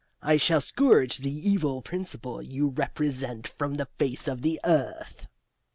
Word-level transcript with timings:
I 0.23 0.37
shall 0.37 0.61
scourge 0.61 1.19
the 1.19 1.29
evil 1.31 1.83
principle 1.83 2.41
you 2.41 2.69
represent 2.69 3.47
from 3.49 3.75
the 3.75 3.85
face 3.99 4.27
of 4.27 4.41
the 4.41 4.59
earth." 4.63 5.27